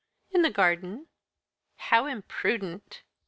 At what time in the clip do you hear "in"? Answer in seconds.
0.31-0.41